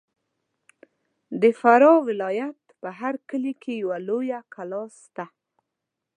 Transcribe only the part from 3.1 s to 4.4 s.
کلي کې یوه لویه